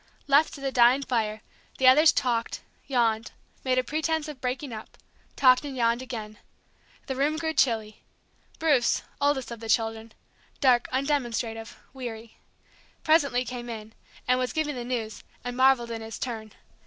Left 0.25 0.51
to 0.55 0.61
the 0.61 0.71
dying 0.71 1.03
fire, 1.03 1.43
the 1.77 1.87
others 1.87 2.11
talked, 2.11 2.61
yawned, 2.87 3.33
made 3.63 3.77
a 3.77 3.83
pretence 3.83 4.27
of 4.27 4.41
breaking 4.41 4.73
up: 4.73 4.97
talked 5.35 5.63
and 5.63 5.77
yawned 5.77 6.01
again. 6.01 6.39
The 7.05 7.15
room 7.15 7.37
grew 7.37 7.53
chilly. 7.53 8.01
Bruce, 8.57 9.03
oldest 9.21 9.51
of 9.51 9.59
the 9.59 9.69
children, 9.69 10.13
dark, 10.59 10.87
undemonstrative, 10.91 11.75
weary, 11.93 12.39
presently 13.03 13.45
came 13.45 13.69
in, 13.69 13.93
and 14.27 14.39
was 14.39 14.53
given 14.53 14.75
the 14.75 14.83
news, 14.83 15.23
and 15.43 15.55
marvelled 15.55 15.91
in 15.91 16.01
his 16.01 16.17
turn. 16.17 16.53